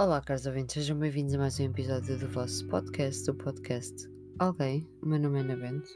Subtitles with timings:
[0.00, 4.88] Olá, caros ouvintes, sejam bem-vindos a mais um episódio do vosso podcast, o podcast Alguém.
[5.02, 5.90] O meu nome é Ana Bento,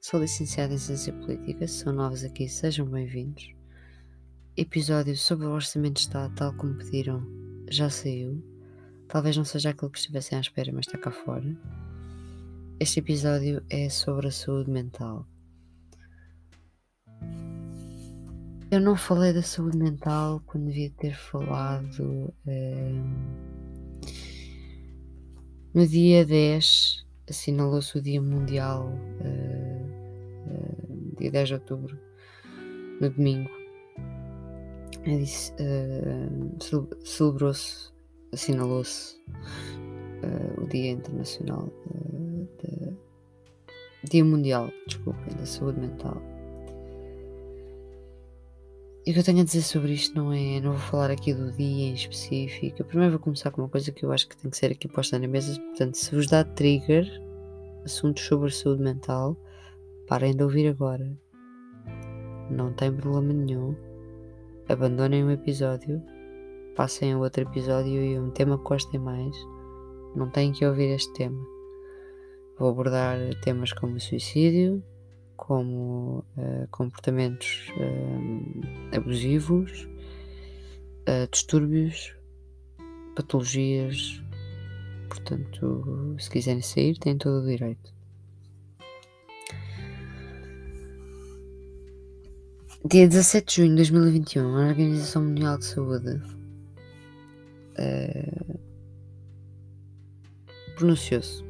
[0.00, 3.52] sou licenciada em Ciência Política, são novos aqui, sejam bem-vindos.
[4.56, 7.26] Episódio sobre o Orçamento de Estado, tal como pediram,
[7.68, 8.40] já saiu.
[9.08, 11.58] Talvez não seja aquilo que estivessem à espera, mas está cá fora.
[12.78, 15.26] Este episódio é sobre a saúde mental.
[18.70, 23.02] Eu não falei da saúde mental quando devia ter falado eh,
[25.72, 29.86] no dia 10, assinalou-se o Dia Mundial, eh,
[30.48, 32.00] eh, dia 10 de outubro,
[33.00, 33.50] no domingo.
[37.04, 37.92] Celebrou-se,
[38.32, 39.22] assinalou-se
[40.56, 41.70] o Dia Internacional,
[42.62, 42.96] de,
[44.10, 46.33] Dia Mundial, desculpem, da Saúde Mental.
[49.06, 50.60] E o que eu tenho a dizer sobre isto não é.
[50.60, 52.80] Não vou falar aqui do dia em específico.
[52.80, 54.88] Eu primeiro vou começar com uma coisa que eu acho que tem que ser aqui
[54.88, 55.60] posta na mesa.
[55.60, 57.06] Portanto, se vos dá trigger
[57.84, 59.36] assuntos sobre saúde mental,
[60.08, 61.06] parem de ouvir agora.
[62.50, 63.76] Não tem problema nenhum.
[64.70, 66.02] Abandonem o episódio,
[66.74, 69.36] passem a outro episódio e um tema que gostem mais.
[70.16, 71.44] Não têm que ouvir este tema.
[72.58, 74.82] Vou abordar temas como suicídio,
[75.46, 79.86] como uh, comportamentos uh, abusivos,
[81.06, 82.16] uh, distúrbios,
[83.14, 84.22] patologias.
[85.06, 87.92] Portanto, se quiserem sair, têm todo o direito.
[92.86, 96.22] Dia 17 de junho de 2021, a Organização Mundial de Saúde
[100.76, 101.44] pronunciou-se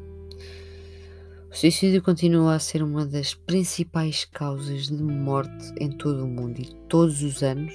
[1.54, 6.58] o suicídio continua a ser uma das principais causas de morte em todo o mundo
[6.58, 7.72] e todos os anos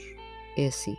[0.57, 0.97] é assim.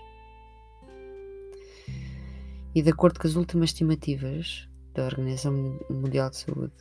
[2.75, 6.73] E de acordo com as últimas estimativas da Organização Mundial de Saúde,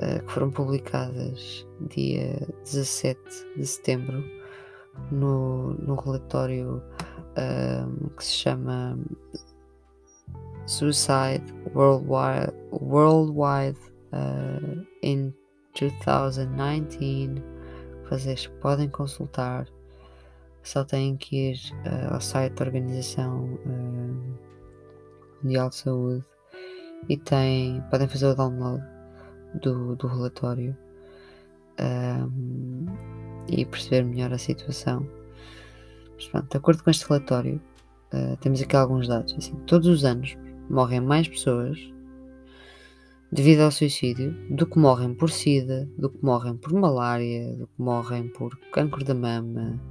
[0.00, 3.20] eh, que foram publicadas dia 17
[3.56, 4.24] de setembro
[5.12, 6.82] no, no relatório
[7.38, 8.98] um, que se chama
[10.66, 15.34] Suicide Worldwide, Worldwide uh, in
[15.78, 17.42] 2019.
[18.10, 19.66] Vocês podem consultar,
[20.62, 24.38] só têm que ir uh, ao site da Organização uh,
[25.42, 26.24] Mundial de Saúde
[27.08, 28.82] e têm, podem fazer o download
[29.60, 30.76] do, do relatório
[31.80, 32.86] um,
[33.48, 35.06] e perceber melhor a situação.
[36.14, 37.60] Mas pronto, de acordo com este relatório,
[38.12, 39.34] uh, temos aqui alguns dados.
[39.36, 40.36] Assim, todos os anos
[40.70, 41.93] morrem mais pessoas
[43.34, 47.82] devido ao suicídio do que morrem por sida, do que morrem por malária, do que
[47.82, 49.82] morrem por cancro da mama,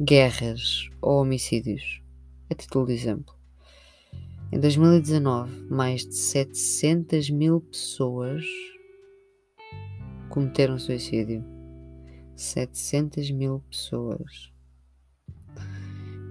[0.00, 2.00] guerras ou homicídios.
[2.48, 3.34] A título de exemplo.
[4.52, 8.44] Em 2019, mais de 700 mil pessoas
[10.28, 11.44] cometeram suicídio.
[12.36, 14.53] 700 mil pessoas.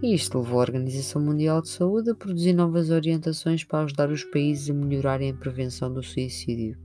[0.03, 4.25] E isto levou a Organização Mundial de Saúde a produzir novas orientações para ajudar os
[4.25, 6.77] países a melhorarem a prevenção do suicídio.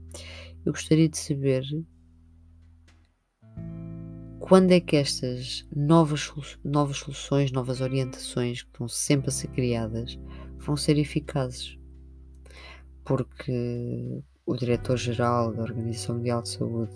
[0.65, 1.65] Eu gostaria de saber
[4.39, 6.31] quando é que estas novas,
[6.63, 10.17] novas soluções, novas orientações que estão sempre a ser criadas
[10.57, 11.77] vão ser eficazes.
[13.03, 16.95] Porque o diretor-geral da Organização Mundial de Saúde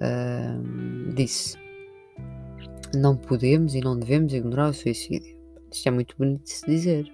[0.00, 1.62] uh, disse
[2.96, 5.36] não podemos e não devemos ignorar o suicídio.
[5.70, 7.12] Isto é muito bonito de se dizer.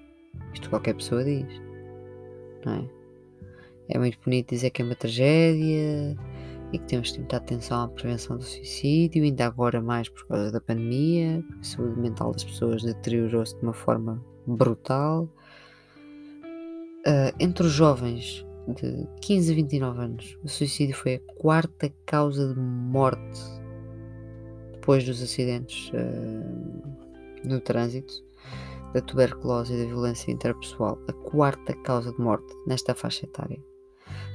[0.52, 1.46] Isto qualquer pessoa diz.
[2.64, 3.00] Não é?
[3.88, 6.16] É muito bonito dizer que é uma tragédia
[6.72, 10.52] e que temos que ter atenção à prevenção do suicídio, ainda agora mais por causa
[10.52, 15.24] da pandemia, porque a saúde mental das pessoas deteriorou-se de uma forma brutal.
[17.00, 22.54] Uh, entre os jovens de 15 a 29 anos, o suicídio foi a quarta causa
[22.54, 23.59] de morte
[24.90, 28.12] depois dos acidentes uh, no trânsito,
[28.92, 33.62] da tuberculose e da violência interpessoal, a quarta causa de morte nesta faixa etária.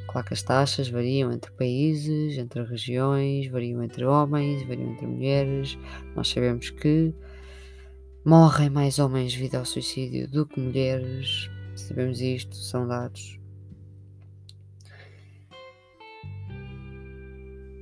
[0.07, 5.77] Claro que as taxas variam entre países, entre regiões, variam entre homens, variam entre mulheres.
[6.15, 7.13] Nós sabemos que
[8.23, 11.49] morrem mais homens devido ao suicídio do que mulheres.
[11.75, 13.37] Sabemos isto, são dados.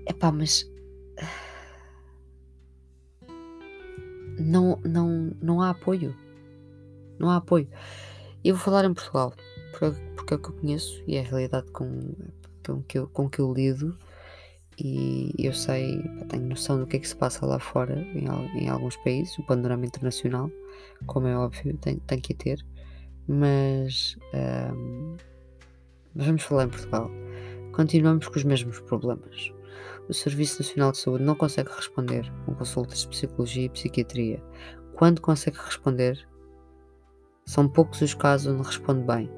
[0.08, 0.68] Epá, mas
[4.40, 6.16] não, não, não há apoio.
[7.20, 7.68] Não há apoio.
[8.44, 9.34] Eu vou falar em Portugal,
[9.72, 12.14] porque, porque é o que eu conheço e é a realidade com,
[12.66, 13.98] com, que, eu, com que eu lido.
[14.78, 18.26] E eu sei, tenho noção do que é que se passa lá fora, em,
[18.58, 20.50] em alguns países, o panorama internacional,
[21.06, 22.66] como é óbvio, tem, tem que ter.
[23.28, 24.18] Mas
[24.74, 25.16] um,
[26.16, 27.10] vamos falar em Portugal.
[27.72, 29.54] Continuamos com os mesmos problemas.
[30.10, 34.44] O Serviço Nacional de Saúde não consegue responder com consultas de psicologia e psiquiatria.
[34.96, 36.28] Quando consegue responder,
[37.46, 39.30] são poucos os casos onde responde bem.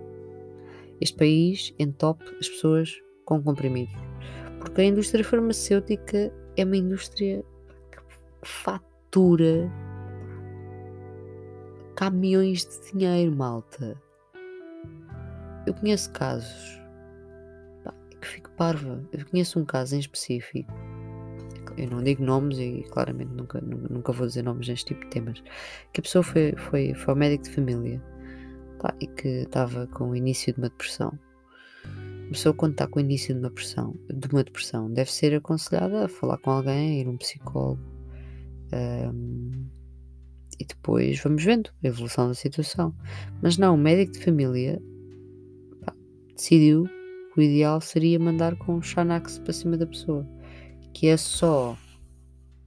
[1.01, 3.95] Este país entope as pessoas com comprimidos.
[4.59, 7.43] Porque a indústria farmacêutica é uma indústria
[7.91, 7.99] que
[8.43, 9.71] fatura
[11.95, 14.01] caminhões de dinheiro, malta.
[15.65, 16.84] Eu conheço casos
[18.25, 19.03] fico parva.
[19.11, 20.71] Eu conheço um caso em específico.
[21.77, 25.43] Eu não digo nomes e claramente nunca, nunca vou dizer nomes neste tipo de temas.
[25.91, 28.01] Que a pessoa foi, foi, foi ao médico de família
[28.99, 31.17] e que estava com o início de uma depressão.
[32.27, 35.35] A pessoa quando está com o início de uma depressão, de uma depressão deve ser
[35.35, 37.81] aconselhada a falar com alguém, ir a um psicólogo.
[38.73, 39.67] Um,
[40.59, 42.95] e depois vamos vendo a evolução da situação.
[43.41, 44.81] Mas não, o médico de família
[45.85, 45.93] pá,
[46.35, 46.87] decidiu
[47.35, 50.27] o ideal seria mandar com um Xanax para cima da pessoa,
[50.93, 51.77] que é só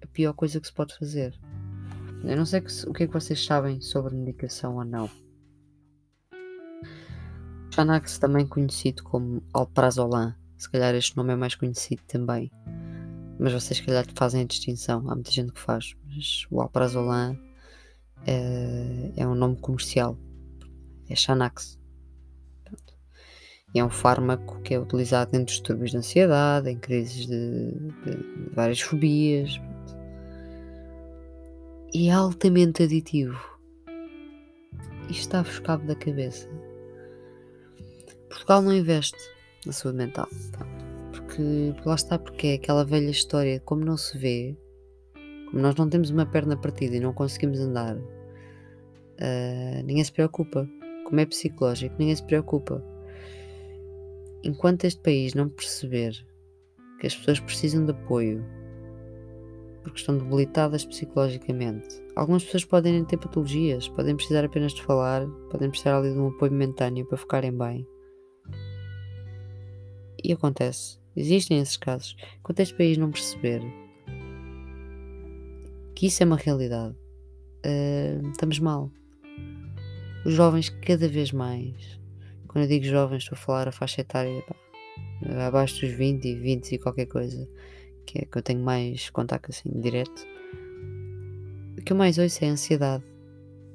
[0.03, 1.39] a pior coisa que se pode fazer.
[2.25, 5.09] Eu não sei o que é que vocês sabem sobre medicação ou não.
[7.75, 12.51] Xanax, também conhecido como Alprazolam, se calhar este nome é mais conhecido também.
[13.39, 15.09] Mas vocês, se calhar, fazem a distinção.
[15.09, 15.95] Há muita gente que faz.
[16.05, 17.39] Mas o Alprazolam
[18.27, 20.19] é, é um nome comercial.
[21.09, 21.78] É Xanax.
[23.75, 28.81] É um fármaco que é utilizado em distúrbios de ansiedade, em crises de, de, várias
[28.81, 29.61] fobias.
[31.93, 33.39] E é altamente aditivo.
[35.09, 36.49] Isto está-vos da cabeça.
[38.29, 39.17] Portugal não investe
[39.65, 40.29] na saúde mental.
[41.13, 44.57] Porque lá está, porque é aquela velha história, como não se vê,
[45.51, 50.69] como nós não temos uma perna partida e não conseguimos andar, uh, ninguém se preocupa.
[51.05, 52.85] Como é psicológico, ninguém se preocupa.
[54.45, 56.13] Enquanto este país não perceber
[57.01, 58.45] que as pessoas precisam de apoio
[59.83, 61.89] porque estão debilitadas psicologicamente.
[62.15, 66.29] Algumas pessoas podem ter patologias, podem precisar apenas de falar, podem precisar ali de um
[66.29, 67.87] apoio momentâneo para ficarem bem.
[70.23, 70.99] E acontece.
[71.17, 72.17] Existem esses casos.
[72.39, 73.63] Enquanto este país não perceber
[75.95, 76.95] que isso é uma realidade,
[77.65, 78.91] uh, estamos mal.
[80.25, 81.98] Os jovens, cada vez mais,
[82.49, 84.57] quando eu digo jovens, estou a falar a faixa etária pá,
[85.47, 87.49] abaixo dos 20 e 20 e qualquer coisa,
[88.07, 90.27] que é que eu tenho mais contato assim direto.
[91.79, 93.05] O que eu mais ouço é ansiedade,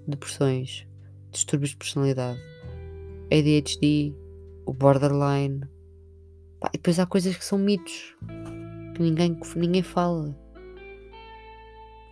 [0.07, 0.85] depressões,
[1.31, 2.39] distúrbios de personalidade,
[3.31, 4.13] ADHD,
[4.65, 5.61] o borderline,
[6.59, 8.15] Pá, e depois há coisas que são mitos
[8.95, 10.33] que ninguém, que ninguém fala.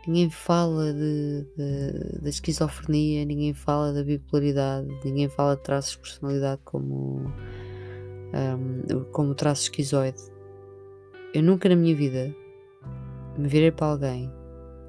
[0.08, 6.00] Ninguém fala de, de, da esquizofrenia, ninguém fala da bipolaridade, ninguém fala de traços de
[6.00, 7.32] personalidade como,
[8.34, 10.18] um, como traço esquizoide.
[11.34, 12.36] Eu nunca na minha vida
[13.38, 14.32] me virei para alguém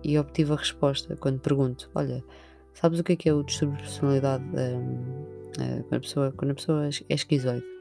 [0.03, 2.25] e obtive a resposta quando pergunto: Olha,
[2.73, 5.23] sabes o que é, que é o distúrbio de personalidade um,
[5.61, 7.73] uh, quando, a pessoa, quando a pessoa é esquizoide?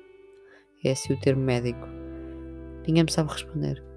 [0.83, 1.87] é assim o termo médico.
[2.87, 3.90] Ninguém me sabe responder.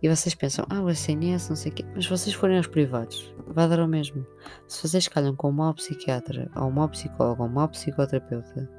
[0.00, 1.84] E vocês pensam, ah, o SNS, não sei o quê.
[1.94, 4.24] Mas vocês forem aos privados, vai dar o mesmo.
[4.68, 8.70] Se vocês calham com um mau psiquiatra, ou um mau psicólogo, ou um mau psicoterapeuta,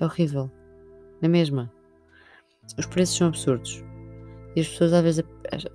[0.00, 0.50] é horrível.
[1.20, 1.70] Na mesma.
[2.78, 3.84] Os preços são absurdos.
[4.56, 5.24] E as pessoas às vezes,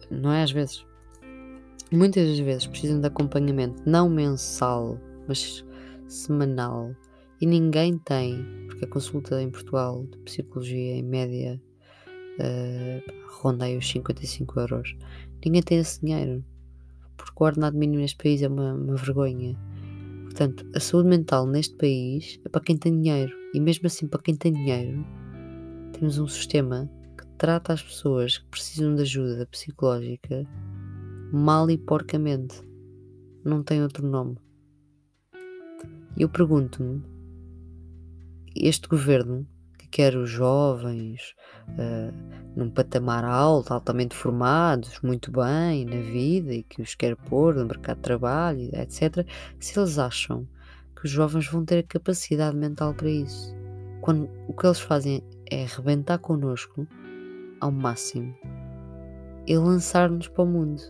[0.10, 0.86] não é às vezes,
[1.92, 5.64] muitas das vezes precisam de acompanhamento, não mensal, mas
[6.08, 6.96] semanal,
[7.40, 11.62] e ninguém tem, porque a consulta em Portugal de psicologia em média
[12.40, 14.96] uh, ronda aí os 55 euros.
[15.46, 16.44] Ninguém tem esse dinheiro,
[17.18, 19.58] porque o ordenado mínimo neste país é uma, uma vergonha.
[20.24, 24.22] Portanto, a saúde mental neste país é para quem tem dinheiro, e mesmo assim, para
[24.22, 25.06] quem tem dinheiro,
[25.94, 30.48] temos um sistema que trata as pessoas que precisam de ajuda psicológica
[31.32, 32.62] mal e porcamente.
[33.44, 34.38] Não tem outro nome.
[36.18, 37.02] Eu pergunto-me
[38.56, 39.48] este governo
[39.92, 41.36] quer os jovens
[41.70, 42.14] uh,
[42.56, 47.66] num patamar alto, altamente formados, muito bem na vida e que os quer pôr no
[47.66, 49.26] mercado de trabalho, etc.,
[49.60, 50.48] se eles acham
[50.96, 53.56] que os jovens vão ter a capacidade mental para isso,
[54.02, 56.88] quando o que eles fazem é arrebentar connosco
[57.60, 58.36] ao máximo
[59.48, 60.82] e lançar-nos para o mundo.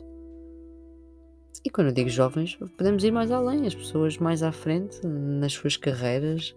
[1.63, 5.53] E quando eu digo jovens, podemos ir mais além, as pessoas mais à frente nas
[5.53, 6.55] suas carreiras,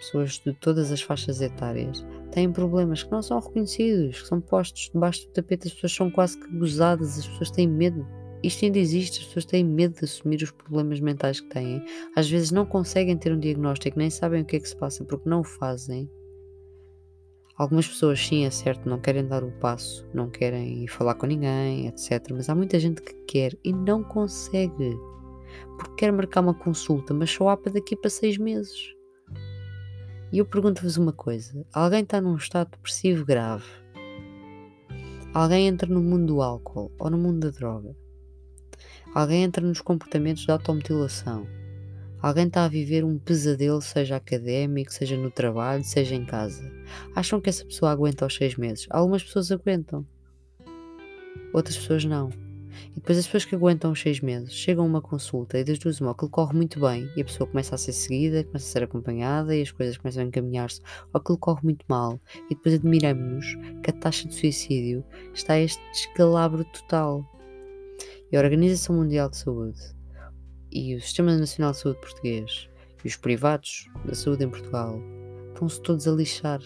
[0.00, 4.90] pessoas de todas as faixas etárias têm problemas que não são reconhecidos, que são postos
[4.92, 8.06] debaixo do tapete, as pessoas são quase que gozadas, as pessoas têm medo
[8.42, 11.84] Isto ainda existe, as pessoas têm medo de assumir os problemas mentais que têm.
[12.16, 15.04] Às vezes não conseguem ter um diagnóstico, nem sabem o que é que se passa
[15.04, 16.10] porque não o fazem.
[17.58, 21.26] Algumas pessoas, sim, é certo, não querem dar o passo, não querem ir falar com
[21.26, 22.30] ninguém, etc.
[22.30, 24.96] Mas há muita gente que quer e não consegue.
[25.76, 28.94] Porque quer marcar uma consulta, mas só há para daqui para seis meses.
[30.32, 33.64] E eu pergunto-vos uma coisa: alguém está num estado depressivo grave?
[35.34, 37.96] Alguém entra no mundo do álcool ou no mundo da droga?
[39.14, 41.46] Alguém entra nos comportamentos de automutilação?
[42.22, 46.70] Alguém está a viver um pesadelo, seja académico, seja no trabalho, seja em casa?
[47.14, 48.86] Acham que essa pessoa aguenta aos seis meses?
[48.90, 50.06] Algumas pessoas aguentam,
[51.52, 52.30] outras pessoas não.
[52.90, 55.78] E depois as pessoas que aguentam os seis meses chegam a uma consulta e das
[55.78, 58.72] duas uma, aquilo corre muito bem e a pessoa começa a ser seguida, começa a
[58.72, 60.80] ser acompanhada e as coisas começam a encaminhar-se,
[61.12, 62.20] ou aquilo corre muito mal
[62.50, 67.24] e depois admiramos-nos que a taxa de suicídio está a este descalabro total.
[68.32, 69.80] E a Organização Mundial de Saúde
[70.70, 72.68] e o Sistema Nacional de Saúde Português
[73.04, 75.00] e os privados da saúde em Portugal
[75.48, 76.60] estão-se todos a lixar.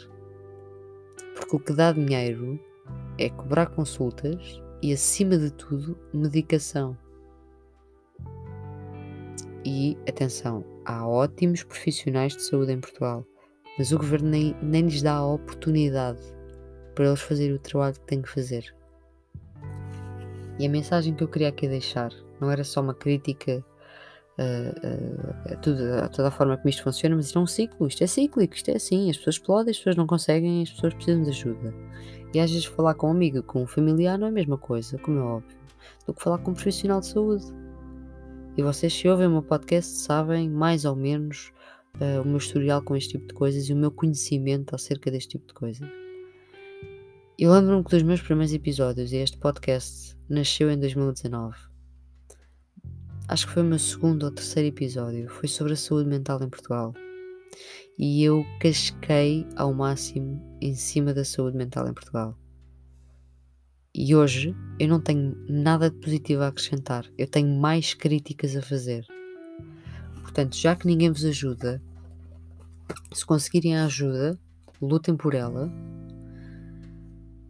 [1.34, 2.60] Porque o que dá dinheiro
[3.18, 6.96] é cobrar consultas e, acima de tudo, medicação.
[9.64, 13.24] E, atenção, há ótimos profissionais de saúde em Portugal,
[13.78, 16.20] mas o governo nem, nem lhes dá a oportunidade
[16.94, 18.74] para eles fazerem o trabalho que têm que fazer.
[20.58, 23.64] E a mensagem que eu queria aqui deixar não era só uma crítica
[24.38, 25.78] uh, uh, tudo,
[26.10, 28.70] toda a forma como isto funciona, mas isto é um ciclo, isto é cíclico, isto
[28.70, 31.74] é assim, as pessoas explodem, as pessoas não conseguem, as pessoas precisam de ajuda.
[32.32, 34.98] E às vezes falar com um amigo, com um familiar, não é a mesma coisa,
[34.98, 35.56] como é óbvio,
[36.06, 37.44] do que falar com um profissional de saúde.
[38.56, 41.52] E vocês, se ouvem o meu podcast, sabem mais ou menos
[42.00, 45.30] uh, o meu historial com este tipo de coisas e o meu conhecimento acerca deste
[45.30, 45.88] tipo de coisas.
[47.36, 51.73] Eu lembro-me que dos meus primeiros episódios, e este podcast nasceu em 2019.
[53.26, 56.48] Acho que foi o meu segundo ou terceiro episódio, foi sobre a saúde mental em
[56.48, 56.92] Portugal
[57.98, 62.36] e eu casquei ao máximo em cima da saúde mental em Portugal.
[63.94, 68.62] E hoje eu não tenho nada de positivo a acrescentar, eu tenho mais críticas a
[68.62, 69.06] fazer.
[70.20, 71.80] Portanto, já que ninguém vos ajuda,
[73.12, 74.38] se conseguirem a ajuda,
[74.82, 75.72] lutem por ela.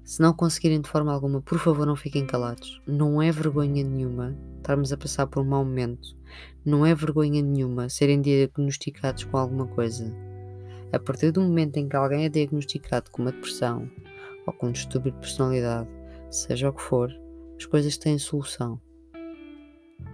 [0.04, 2.80] Se não conseguirem de forma alguma, por favor, não fiquem calados.
[2.86, 6.14] Não é vergonha nenhuma estarmos a passar por um mau momento.
[6.62, 10.14] Não é vergonha nenhuma serem diagnosticados com alguma coisa.
[10.92, 13.90] A partir do momento em que alguém é diagnosticado com uma depressão
[14.46, 15.88] ou com um distúrbio de personalidade,
[16.30, 17.10] seja o que for,
[17.56, 18.78] as coisas têm solução.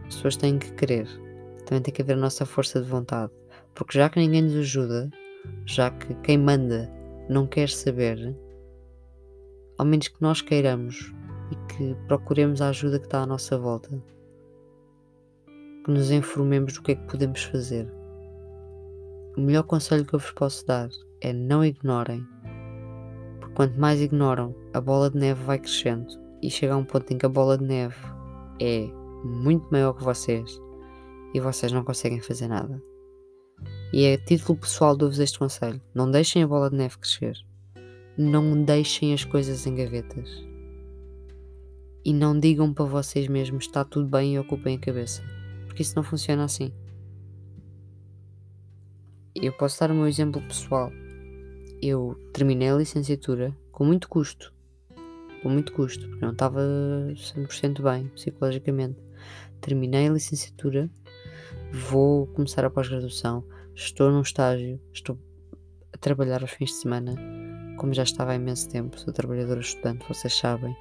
[0.07, 1.09] As pessoas têm que querer.
[1.67, 3.33] Também tem que haver a nossa força de vontade.
[3.75, 5.11] Porque já que ninguém nos ajuda,
[5.67, 6.89] já que quem manda
[7.29, 8.37] não quer saber,
[9.81, 11.11] ao menos que nós queiramos
[11.51, 13.89] e que procuremos a ajuda que está à nossa volta,
[15.83, 17.91] que nos informemos do que é que podemos fazer.
[19.39, 20.91] O melhor conselho que eu vos posso dar
[21.23, 22.23] é não ignorem,
[23.41, 26.09] porque quanto mais ignoram, a bola de neve vai crescendo
[26.43, 27.97] e chega a um ponto em que a bola de neve
[28.61, 28.87] é
[29.25, 30.61] muito maior que vocês
[31.33, 32.83] e vocês não conseguem fazer nada.
[33.95, 37.35] E é a título pessoal dou-vos este conselho: não deixem a bola de neve crescer,
[38.21, 40.45] não deixem as coisas em gavetas
[42.05, 45.23] e não digam para vocês mesmos está tudo bem e ocupem a cabeça,
[45.65, 46.71] porque isso não funciona assim.
[49.35, 50.93] Eu posso dar o meu exemplo pessoal.
[51.81, 54.53] Eu terminei a licenciatura com muito custo.
[55.43, 56.61] Com muito custo, porque não estava
[57.15, 58.99] 100% bem psicologicamente.
[59.63, 60.91] Terminei a licenciatura,
[61.73, 63.43] vou começar a pós-graduação,
[63.75, 65.19] estou num estágio, estou
[65.91, 67.15] a trabalhar aos fins de semana,
[67.81, 70.77] como já estava há imenso tempo, sou trabalhadora estudante, vocês sabem.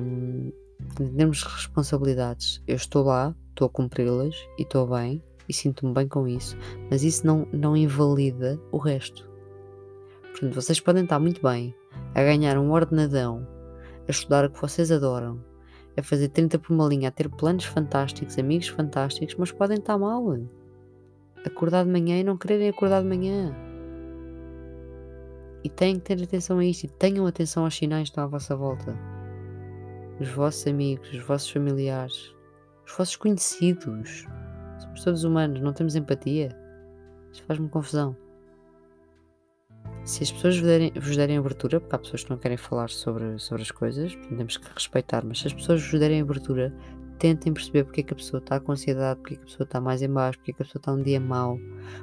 [0.00, 0.52] Um,
[1.00, 5.92] em termos de responsabilidades, eu estou lá, estou a cumpri-las e estou bem, e sinto-me
[5.92, 6.56] bem com isso,
[6.88, 9.28] mas isso não, não invalida o resto.
[10.30, 11.74] Portanto, vocês podem estar muito bem
[12.14, 13.44] a ganhar um ordenadão,
[14.06, 15.44] a estudar o que vocês adoram,
[15.96, 19.98] a fazer 30 por uma linha, a ter planos fantásticos, amigos fantásticos, mas podem estar
[19.98, 20.38] mal.
[21.44, 23.69] Acordar de manhã e não quererem acordar de manhã.
[25.62, 28.26] E têm que ter atenção a isto e tenham atenção aos sinais que estão à
[28.26, 28.96] vossa volta.
[30.18, 32.34] Os vossos amigos, os vossos familiares,
[32.86, 34.26] os vossos conhecidos.
[34.78, 36.56] Somos todos humanos, não temos empatia.
[37.32, 38.16] Isto faz-me confusão.
[40.04, 42.88] Se as pessoas vos derem, vos derem abertura, porque há pessoas que não querem falar
[42.88, 46.74] sobre, sobre as coisas, temos que respeitar, mas se as pessoas vos derem abertura,
[47.20, 49.64] tentem perceber porque é que a pessoa está com ansiedade, porque é que a pessoa
[49.64, 51.58] está mais em baixo, porque é que a pessoa está um dia mau,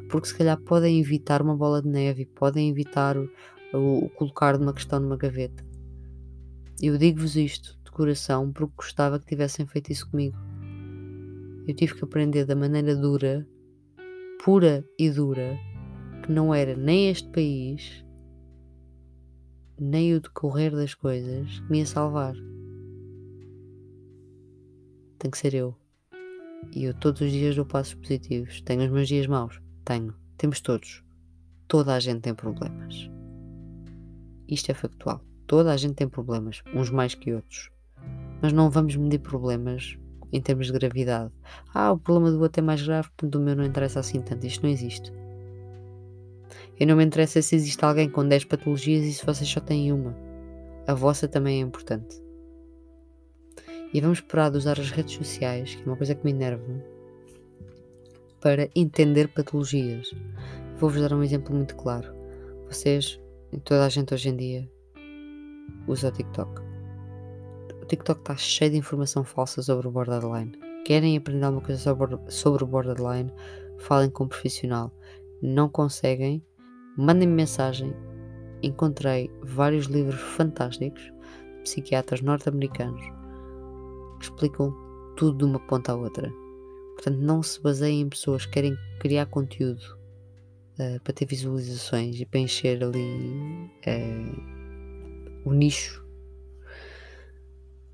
[0.09, 3.27] porque se calhar podem evitar uma bola de neve, podem evitar o,
[3.73, 5.65] o, o colocar uma questão numa gaveta.
[6.79, 10.37] Eu digo-vos isto, de coração porque gostava que tivessem feito isso comigo.
[11.67, 13.45] Eu tive que aprender da maneira dura,
[14.43, 15.57] pura e dura,
[16.23, 18.05] que não era nem este país,
[19.79, 22.35] nem o decorrer das coisas que me ia salvar.
[25.19, 25.75] Tem que ser eu.
[26.73, 28.61] E eu todos os dias dou passos positivos.
[28.61, 29.59] Tenho os meus dias maus?
[29.83, 30.13] Tenho.
[30.37, 31.03] Temos todos.
[31.67, 33.09] Toda a gente tem problemas.
[34.47, 35.21] Isto é factual.
[35.47, 37.71] Toda a gente tem problemas, uns mais que outros.
[38.41, 39.97] Mas não vamos medir problemas
[40.31, 41.31] em termos de gravidade.
[41.73, 44.45] Ah, o problema do outro é mais grave, portanto o meu não interessa assim tanto.
[44.45, 45.11] Isto não existe.
[46.79, 49.91] Eu não me interessa se existe alguém com 10 patologias e se vocês só têm
[49.91, 50.15] uma.
[50.85, 52.26] A vossa também é importante.
[53.93, 56.63] E vamos parar de usar as redes sociais, que é uma coisa que me enerva,
[58.41, 60.09] para entender patologias.
[60.77, 62.13] Vou-vos dar um exemplo muito claro.
[62.67, 63.19] Vocês,
[63.63, 64.71] toda a gente hoje em dia,
[65.87, 66.61] usa o TikTok.
[67.81, 70.51] O TikTok está cheio de informação falsa sobre o borderline.
[70.85, 73.31] Querem aprender alguma coisa sobre, sobre o borderline?
[73.79, 74.91] Falem com um profissional.
[75.41, 76.43] Não conseguem?
[76.97, 77.93] Mandem-me mensagem.
[78.61, 83.26] Encontrei vários livros fantásticos de psiquiatras norte-americanos
[84.17, 84.73] que explicam
[85.15, 86.31] tudo de uma ponta à outra.
[86.95, 89.81] Portanto, não se baseiem em pessoas que querem criar conteúdo
[90.79, 94.57] uh, para ter visualizações e para encher ali uh,
[95.45, 96.05] o nicho.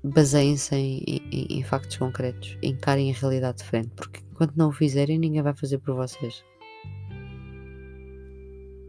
[0.02, 4.72] Baseiem-se em, em, em, factos concretos, encarem a realidade de frente, porque enquanto não o
[4.72, 6.44] fizerem, ninguém vai fazer por vocês.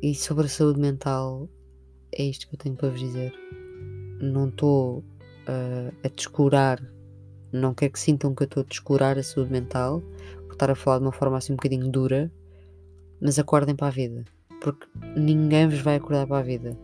[0.01, 1.50] E sobre a saúde mental,
[2.13, 3.34] é isto que eu tenho para vos dizer.
[4.22, 6.82] Não estou uh, a descurar
[7.55, 10.01] não quero que sintam que eu estou a descurar a saúde mental,
[10.45, 12.31] por estar a falar de uma forma assim um bocadinho dura,
[13.21, 14.25] mas acordem para a vida,
[14.62, 16.77] porque ninguém vos vai acordar para a vida.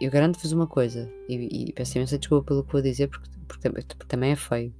[0.00, 3.70] Eu garanto-vos uma coisa, e, e peço imensa desculpa pelo que vou dizer, porque, porque,
[3.70, 4.74] porque, também é feio.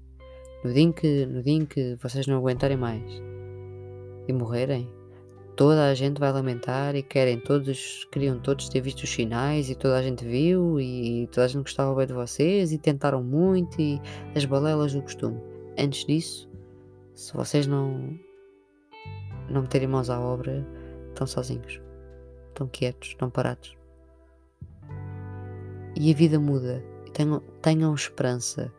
[0.65, 3.03] No dia, em que, no dia em que vocês não aguentarem mais
[4.27, 4.91] e morrerem,
[5.61, 9.75] toda a gente vai lamentar e querem todos, queriam todos ter visto os sinais e
[9.75, 13.79] toda a gente viu e toda a gente gostava bem de vocês e tentaram muito
[13.79, 14.01] e
[14.35, 15.39] as balelas do costume.
[15.79, 16.51] Antes disso,
[17.15, 18.19] se vocês não
[19.51, 20.67] não meterem mãos à obra,
[21.11, 21.79] estão sozinhos,
[22.49, 23.77] estão quietos, estão parados.
[25.95, 26.83] E a vida muda.
[27.13, 28.73] Tenham, tenham esperança.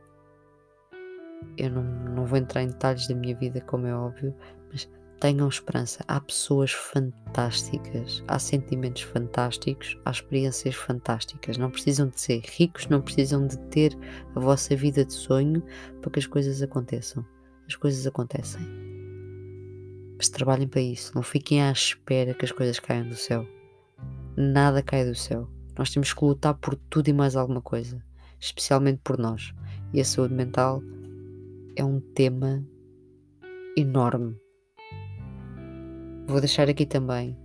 [1.60, 4.34] Eu não, não vou entrar em detalhes da minha vida, como é óbvio,
[4.72, 4.90] mas
[5.22, 6.04] tenham esperança.
[6.08, 11.58] Há pessoas fantásticas, há sentimentos fantásticos, há experiências fantásticas.
[11.58, 13.96] Não precisam de ser ricos, não precisam de ter
[14.36, 15.64] a vossa vida de sonho
[16.02, 17.24] para que as coisas aconteçam.
[17.68, 18.62] As coisas acontecem.
[20.18, 21.12] Mas trabalhem para isso.
[21.14, 23.48] Não fiquem à espera que as coisas caiam do céu.
[24.36, 25.48] Nada cai do céu.
[25.78, 28.04] Nós temos que lutar por tudo e mais alguma coisa,
[28.40, 29.54] especialmente por nós.
[29.94, 30.82] E a saúde mental
[31.76, 32.66] é um tema
[33.78, 34.41] enorme
[36.28, 37.38] Vou deixar aqui também,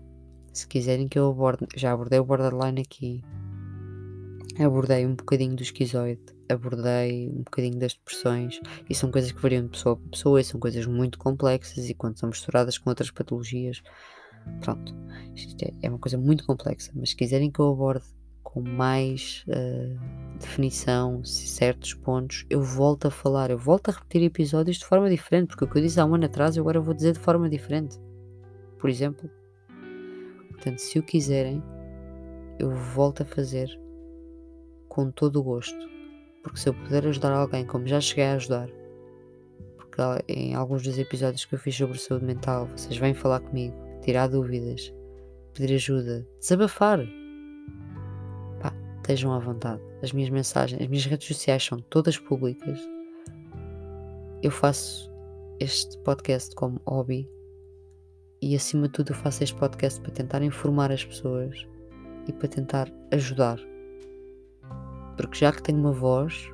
[0.52, 3.24] se quiserem que eu aborde, já abordei o borderline aqui,
[4.58, 9.64] abordei um bocadinho do esquizoide, abordei um bocadinho das depressões, e são coisas que variam
[9.64, 13.10] de pessoa para pessoa, e são coisas muito complexas, e quando são misturadas com outras
[13.10, 13.82] patologias,
[14.60, 14.94] pronto,
[15.34, 18.04] isto é, é uma coisa muito complexa, mas se quiserem que eu aborde
[18.44, 24.76] com mais uh, definição, certos pontos, eu volto a falar, eu volto a repetir episódios
[24.76, 26.94] de forma diferente, porque o que eu disse há um ano atrás, eu agora vou
[26.94, 27.98] dizer de forma diferente
[28.86, 29.28] por exemplo.
[30.52, 31.60] Portanto, se o quiserem,
[32.56, 33.68] eu volto a fazer
[34.88, 35.76] com todo o gosto.
[36.40, 38.68] Porque se eu puder ajudar alguém, como já cheguei a ajudar,
[39.76, 43.74] porque em alguns dos episódios que eu fiz sobre saúde mental, vocês vêm falar comigo,
[44.02, 44.94] tirar dúvidas,
[45.52, 47.00] pedir ajuda, desabafar.
[48.60, 49.82] Pá, estejam à vontade.
[50.00, 52.78] As minhas mensagens, as minhas redes sociais são todas públicas.
[54.44, 55.10] Eu faço
[55.58, 57.28] este podcast como hobby
[58.46, 61.66] e acima de tudo, eu faço este podcast para tentar informar as pessoas
[62.28, 63.58] e para tentar ajudar.
[65.16, 66.48] Porque já que tenho uma voz,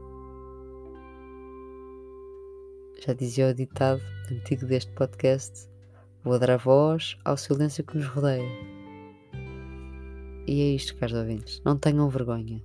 [3.06, 4.00] já dizia o ditado
[4.30, 5.68] antigo deste podcast,
[6.24, 8.48] vou dar a voz ao silêncio que nos rodeia.
[10.46, 12.64] E é isto, caros ouvintes, não tenham vergonha.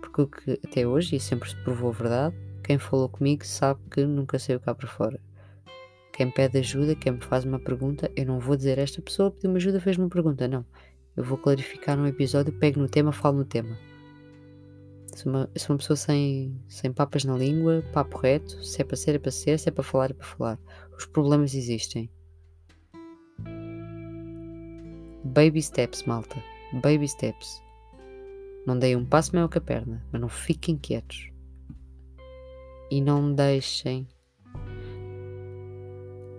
[0.00, 4.06] Porque o que até hoje, e sempre se provou verdade, quem falou comigo sabe que
[4.06, 5.27] nunca saiu cá para fora.
[6.18, 9.54] Quem pede ajuda, quem me faz uma pergunta, eu não vou dizer esta pessoa pediu-me
[9.54, 10.48] ajuda, fez-me uma pergunta.
[10.48, 10.66] Não.
[11.16, 13.78] Eu vou clarificar no episódio, pego no tema, falo no tema.
[15.14, 18.50] Sou uma, uma pessoa sem, sem papas na língua, papo reto.
[18.64, 19.60] Se é para ser, é para ser.
[19.60, 20.58] Se é para falar, é para falar.
[20.98, 22.10] Os problemas existem.
[25.24, 26.42] Baby steps, malta.
[26.82, 27.62] Baby steps.
[28.66, 31.30] Não deem um passo maior que a perna, mas não fiquem quietos.
[32.90, 34.08] E não deixem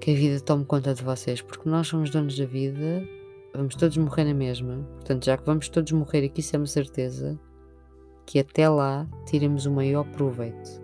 [0.09, 3.07] a vida tome conta de vocês, porque nós somos donos da vida,
[3.53, 4.77] vamos todos morrer na mesma.
[4.95, 7.39] Portanto, já que vamos todos morrer aqui, isso é uma certeza
[8.25, 10.81] que até lá tiremos o maior proveito.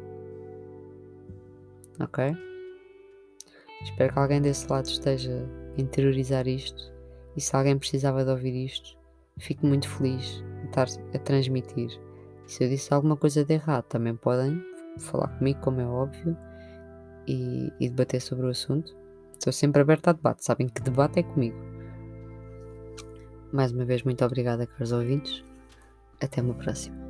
[1.99, 2.35] Ok?
[3.83, 6.93] Espero que alguém desse lado esteja a interiorizar isto
[7.35, 8.97] e se alguém precisava de ouvir isto,
[9.37, 11.89] fico muito feliz de estar a transmitir.
[12.47, 14.61] E se eu disse alguma coisa de errado, também podem
[14.99, 16.37] falar comigo, como é óbvio,
[17.27, 19.04] e, e debater sobre o assunto.
[19.37, 21.57] Estou sempre aberta a debate, sabem que debate é comigo.
[23.51, 25.43] Mais uma vez, muito obrigada, caros ouvintes.
[26.19, 27.04] Até uma próxima.